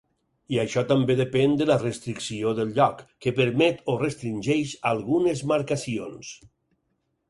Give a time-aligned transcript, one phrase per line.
[0.53, 6.39] I això també depèn de la restricció del lloc, que permet o restringeix algunes marcacions.